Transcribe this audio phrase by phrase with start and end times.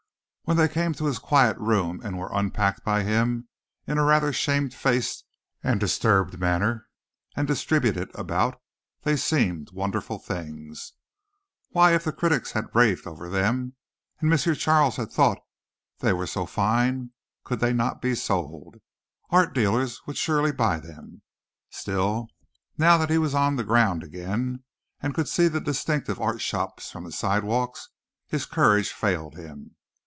[0.45, 3.47] When they came to his quiet room and were unpacked by him
[3.87, 5.23] in a rather shamefaced
[5.63, 6.87] and disturbed manner
[7.37, 8.61] and distributed about,
[9.03, 10.91] they seemed wonderful things.
[11.69, 13.75] Why, if the critics had raved over them
[14.19, 14.37] and M.
[14.55, 15.37] Charles had thought
[15.99, 17.11] they were so fine,
[17.45, 18.75] could they not be sold?
[19.29, 21.21] Art dealers would surely buy them!
[21.69, 22.27] Still,
[22.77, 24.65] now that he was on the ground again
[25.01, 27.87] and could see the distinctive art shops from the sidewalks
[28.27, 29.77] his courage failed him.